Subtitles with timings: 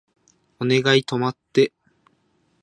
[0.59, 1.73] お願い止まって